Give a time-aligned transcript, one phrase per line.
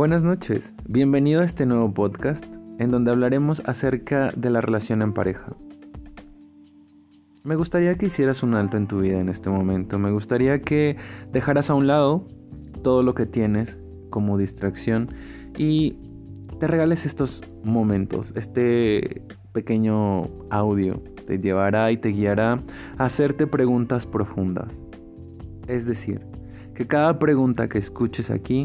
[0.00, 2.42] Buenas noches, bienvenido a este nuevo podcast
[2.78, 5.54] en donde hablaremos acerca de la relación en pareja.
[7.44, 10.96] Me gustaría que hicieras un alto en tu vida en este momento, me gustaría que
[11.32, 12.26] dejaras a un lado
[12.82, 13.76] todo lo que tienes
[14.08, 15.10] como distracción
[15.58, 15.98] y
[16.58, 19.20] te regales estos momentos, este
[19.52, 22.58] pequeño audio te llevará y te guiará
[22.96, 24.80] a hacerte preguntas profundas.
[25.68, 26.22] Es decir,
[26.74, 28.64] que cada pregunta que escuches aquí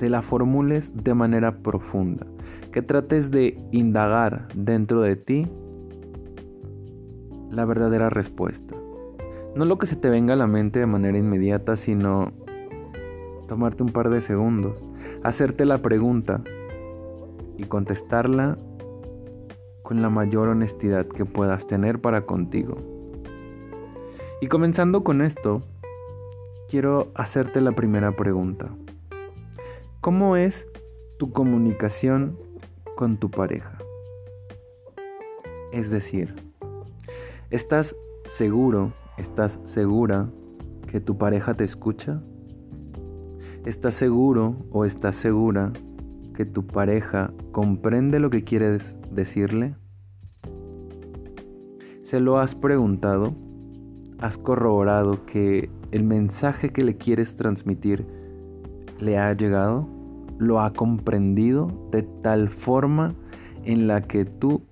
[0.00, 2.26] te la formules de manera profunda,
[2.72, 5.46] que trates de indagar dentro de ti
[7.50, 8.74] la verdadera respuesta.
[9.54, 12.32] No lo que se te venga a la mente de manera inmediata, sino
[13.46, 14.82] tomarte un par de segundos,
[15.22, 16.40] hacerte la pregunta
[17.58, 18.56] y contestarla
[19.82, 22.78] con la mayor honestidad que puedas tener para contigo.
[24.40, 25.60] Y comenzando con esto,
[26.70, 28.70] quiero hacerte la primera pregunta.
[30.00, 30.66] ¿Cómo es
[31.18, 32.38] tu comunicación
[32.96, 33.76] con tu pareja?
[35.72, 36.34] Es decir,
[37.50, 37.94] ¿estás
[38.26, 40.30] seguro, estás segura
[40.90, 42.22] que tu pareja te escucha?
[43.66, 45.70] ¿Estás seguro o estás segura
[46.34, 49.76] que tu pareja comprende lo que quieres decirle?
[52.04, 53.34] ¿Se lo has preguntado?
[54.18, 58.19] ¿Has corroborado que el mensaje que le quieres transmitir
[59.00, 59.86] le ha llegado,
[60.38, 63.14] lo ha comprendido de tal forma
[63.64, 64.62] en la que tú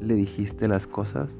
[0.00, 1.38] le dijiste las cosas.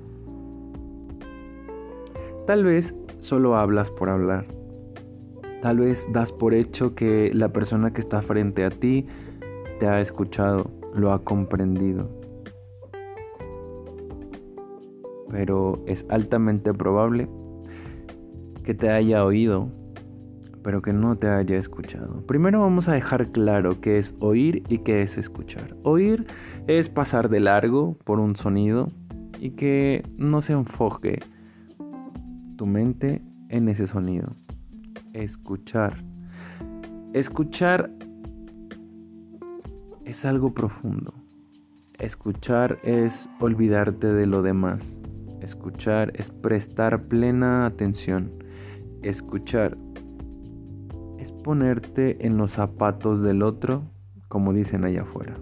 [2.46, 4.46] Tal vez solo hablas por hablar.
[5.60, 9.06] Tal vez das por hecho que la persona que está frente a ti
[9.80, 12.08] te ha escuchado, lo ha comprendido.
[15.30, 17.28] Pero es altamente probable
[18.64, 19.68] que te haya oído
[20.66, 22.26] pero que no te haya escuchado.
[22.26, 25.76] Primero vamos a dejar claro qué es oír y qué es escuchar.
[25.84, 26.26] Oír
[26.66, 28.88] es pasar de largo por un sonido
[29.38, 31.20] y que no se enfoque
[32.56, 34.34] tu mente en ese sonido.
[35.12, 36.02] Escuchar.
[37.12, 37.92] Escuchar
[40.04, 41.14] es algo profundo.
[42.00, 44.98] Escuchar es olvidarte de lo demás.
[45.40, 48.32] Escuchar es prestar plena atención.
[49.02, 49.78] Escuchar
[51.46, 53.84] ponerte en los zapatos del otro,
[54.26, 55.36] como dicen allá afuera.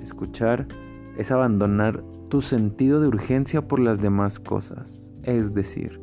[0.00, 0.68] Escuchar
[1.18, 6.00] es abandonar tu sentido de urgencia por las demás cosas, es decir,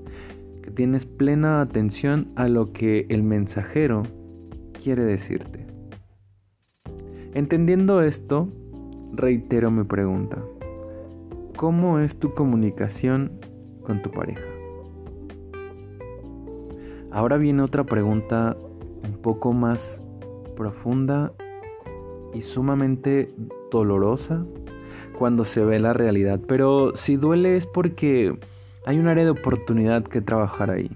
[0.62, 4.04] que tienes plena atención a lo que el mensajero
[4.84, 5.66] quiere decirte.
[7.34, 8.50] Entendiendo esto,
[9.14, 10.44] reitero mi pregunta.
[11.56, 13.32] ¿Cómo es tu comunicación
[13.86, 14.57] con tu pareja?
[17.18, 18.56] Ahora viene otra pregunta
[19.04, 20.04] un poco más
[20.56, 21.34] profunda
[22.32, 23.28] y sumamente
[23.72, 24.46] dolorosa
[25.18, 26.40] cuando se ve la realidad.
[26.48, 28.38] Pero si duele es porque
[28.86, 30.96] hay un área de oportunidad que trabajar ahí.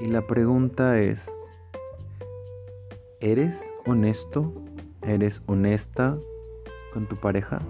[0.00, 1.30] Y la pregunta es,
[3.20, 4.50] ¿eres honesto?
[5.02, 6.16] ¿Eres honesta
[6.94, 7.60] con tu pareja?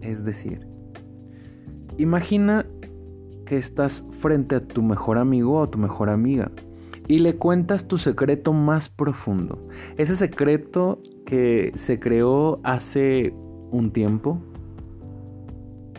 [0.00, 0.64] Es decir,
[1.98, 2.66] imagina
[3.50, 6.52] que estás frente a tu mejor amigo o tu mejor amiga
[7.08, 9.58] y le cuentas tu secreto más profundo.
[9.96, 13.34] Ese secreto que se creó hace
[13.72, 14.40] un tiempo,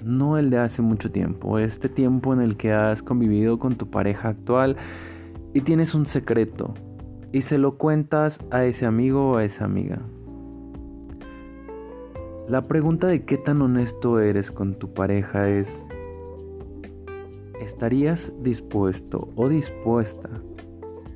[0.06, 3.90] no el de hace mucho tiempo, este tiempo en el que has convivido con tu
[3.90, 4.78] pareja actual
[5.53, 6.73] y tienes un secreto
[7.34, 10.00] y se lo cuentas a ese amigo o a esa amiga.
[12.47, 15.85] La pregunta de qué tan honesto eres con tu pareja es,
[17.61, 20.29] ¿Estarías dispuesto o dispuesta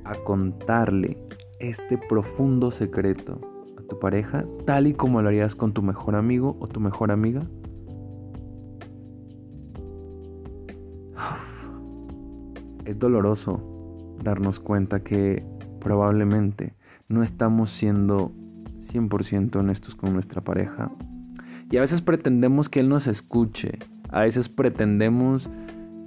[0.04, 1.18] a contarle
[1.58, 3.40] este profundo secreto
[3.76, 7.10] a tu pareja tal y como lo harías con tu mejor amigo o tu mejor
[7.10, 7.42] amiga?
[12.84, 15.44] Es doloroso darnos cuenta que
[15.80, 16.74] probablemente
[17.08, 18.30] no estamos siendo
[18.78, 20.92] 100% honestos con nuestra pareja.
[21.72, 23.80] Y a veces pretendemos que Él nos escuche.
[24.10, 25.50] A veces pretendemos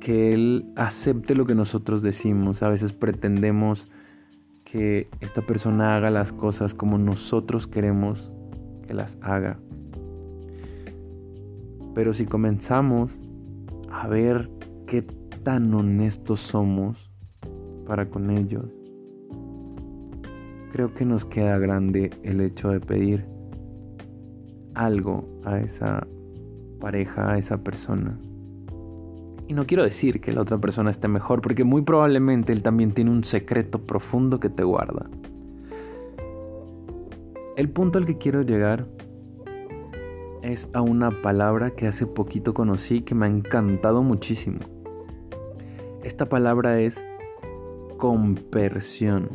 [0.10, 2.64] que Él acepte lo que nosotros decimos.
[2.64, 3.86] A veces pretendemos
[4.64, 8.32] que esta persona haga las cosas como nosotros queremos
[8.88, 9.60] que las haga.
[11.94, 13.12] Pero si comenzamos
[13.92, 14.50] a ver
[14.88, 15.04] qué
[15.44, 17.12] tan honestos somos
[17.86, 18.66] para con ellos,
[20.72, 23.28] creo que nos queda grande el hecho de pedir
[24.74, 26.08] algo a esa
[26.80, 28.20] pareja, a esa persona
[29.50, 32.92] Y no quiero decir que la otra persona esté mejor, porque muy probablemente él también
[32.92, 35.10] tiene un secreto profundo que te guarda.
[37.58, 38.86] El punto al que quiero llegar
[40.44, 44.60] es a una palabra que hace poquito conocí que me ha encantado muchísimo.
[46.04, 47.04] Esta palabra es
[47.98, 49.30] compersión,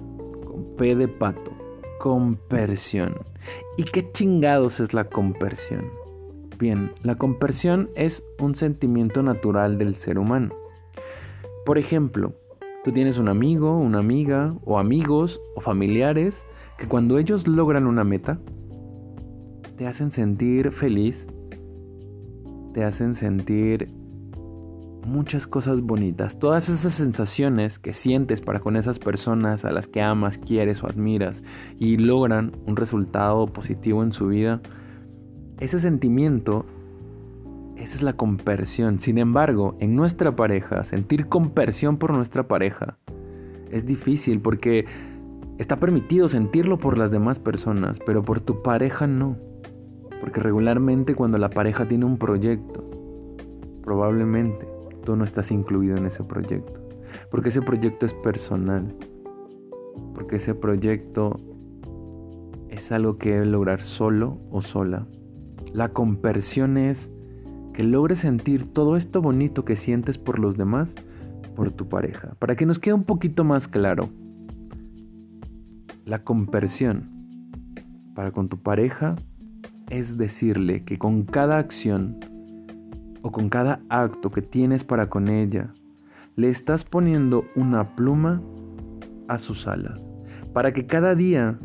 [0.44, 1.50] con P de pato,
[1.99, 3.17] compersión.
[3.76, 6.03] ¿Y qué chingados es la compersión?
[6.58, 10.54] Bien, la compersión es un sentimiento natural del ser humano.
[11.66, 12.34] Por ejemplo,
[12.84, 16.46] tú tienes un amigo, una amiga, o amigos, o familiares,
[16.78, 18.38] que cuando ellos logran una meta,
[19.76, 21.26] te hacen sentir feliz,
[22.72, 23.88] te hacen sentir
[25.04, 30.00] muchas cosas bonitas, todas esas sensaciones que sientes para con esas personas a las que
[30.00, 31.42] amas, quieres o admiras
[31.78, 34.60] y logran un resultado positivo en su vida,
[35.60, 36.66] ese sentimiento,
[37.76, 39.00] esa es la compersión.
[39.00, 42.98] Sin embargo, en nuestra pareja, sentir compersión por nuestra pareja
[43.70, 44.86] es difícil porque
[45.58, 49.36] está permitido sentirlo por las demás personas, pero por tu pareja no.
[50.20, 52.84] Porque regularmente cuando la pareja tiene un proyecto,
[53.82, 54.66] probablemente
[55.04, 56.80] tú no estás incluido en ese proyecto.
[57.30, 58.94] Porque ese proyecto es personal.
[60.14, 61.36] Porque ese proyecto
[62.68, 65.06] es algo que debe lograr solo o sola.
[65.74, 67.10] La compersión es
[67.72, 70.94] que logres sentir todo esto bonito que sientes por los demás,
[71.56, 72.36] por tu pareja.
[72.38, 74.08] Para que nos quede un poquito más claro,
[76.04, 77.10] la compersión
[78.14, 79.16] para con tu pareja
[79.90, 82.20] es decirle que con cada acción
[83.22, 85.74] o con cada acto que tienes para con ella,
[86.36, 88.40] le estás poniendo una pluma
[89.26, 90.06] a sus alas,
[90.52, 91.58] para que cada día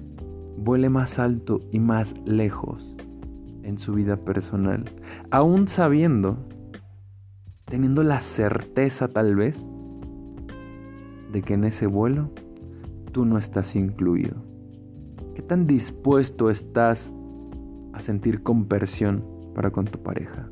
[0.58, 2.96] vuele más alto y más lejos
[3.70, 4.84] en su vida personal,
[5.32, 6.38] aún sabiendo,
[7.66, 9.66] teniendo la certeza tal vez,
[11.32, 12.32] de que en ese vuelo
[13.12, 14.36] tú no estás incluido.
[15.36, 17.14] ¿Qué tan dispuesto estás
[17.94, 19.24] a sentir compersión
[19.54, 20.50] para con tu pareja?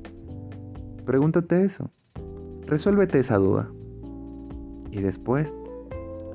[1.05, 1.89] Pregúntate eso.
[2.67, 3.69] Resuélvete esa duda.
[4.91, 5.57] Y después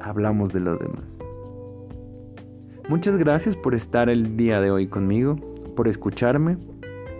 [0.01, 1.17] hablamos de lo demás.
[2.89, 5.37] Muchas gracias por estar el día de hoy conmigo,
[5.77, 6.59] por escucharme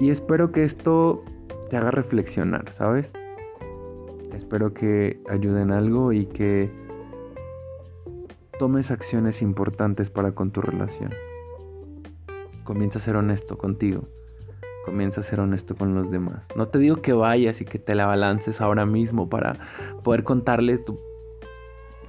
[0.01, 1.25] y espero que esto
[1.71, 3.13] te haga reflexionar, ¿sabes?
[4.35, 6.71] Espero que ayuden algo y que
[8.59, 11.11] tomes acciones importantes para con tu relación.
[12.65, 14.03] Comienza a ser honesto contigo.
[14.85, 16.47] Comienza a ser honesto con los demás.
[16.57, 19.57] No te digo que vayas y que te la balances ahora mismo para
[20.03, 20.99] poder contarle tu,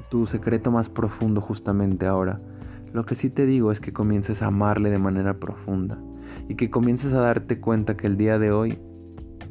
[0.09, 2.39] tu secreto más profundo justamente ahora.
[2.93, 5.99] Lo que sí te digo es que comiences a amarle de manera profunda
[6.47, 8.77] y que comiences a darte cuenta que el día de hoy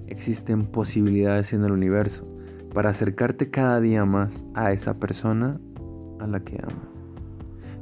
[0.06, 2.26] existen posibilidades en el universo
[2.73, 5.58] para acercarte cada día más a esa persona
[6.20, 6.93] a la que amas.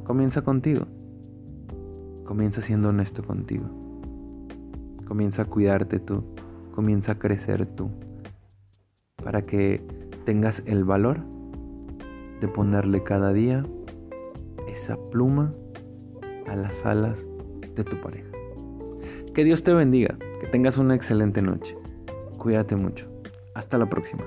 [0.05, 0.87] Comienza contigo.
[2.25, 3.65] Comienza siendo honesto contigo.
[5.07, 6.25] Comienza a cuidarte tú.
[6.75, 7.91] Comienza a crecer tú.
[9.23, 9.83] Para que
[10.25, 11.21] tengas el valor
[12.41, 13.65] de ponerle cada día
[14.69, 15.53] esa pluma
[16.49, 17.19] a las alas
[17.75, 18.30] de tu pareja.
[19.41, 21.75] Que Dios te bendiga, que tengas una excelente noche.
[22.37, 23.07] Cuídate mucho.
[23.55, 24.23] Hasta la próxima.